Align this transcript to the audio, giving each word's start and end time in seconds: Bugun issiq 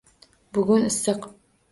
Bugun 0.57 0.87
issiq 0.87 1.29